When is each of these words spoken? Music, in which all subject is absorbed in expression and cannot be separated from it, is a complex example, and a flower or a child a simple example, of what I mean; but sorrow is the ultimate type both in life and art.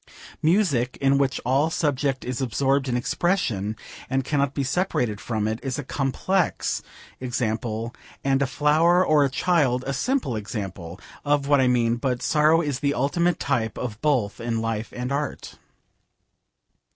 Music, 0.41 0.97
in 0.99 1.19
which 1.19 1.39
all 1.45 1.69
subject 1.69 2.25
is 2.25 2.41
absorbed 2.41 2.89
in 2.89 2.97
expression 2.97 3.75
and 4.09 4.23
cannot 4.25 4.55
be 4.55 4.63
separated 4.63 5.21
from 5.21 5.47
it, 5.47 5.59
is 5.61 5.77
a 5.77 5.83
complex 5.83 6.81
example, 7.19 7.93
and 8.23 8.41
a 8.41 8.47
flower 8.47 9.05
or 9.05 9.23
a 9.23 9.29
child 9.29 9.83
a 9.85 9.93
simple 9.93 10.35
example, 10.35 10.99
of 11.23 11.45
what 11.47 11.61
I 11.61 11.67
mean; 11.67 11.97
but 11.97 12.23
sorrow 12.23 12.61
is 12.63 12.79
the 12.79 12.95
ultimate 12.95 13.39
type 13.39 13.77
both 14.01 14.39
in 14.39 14.59
life 14.59 14.91
and 14.91 15.11
art. 15.11 15.59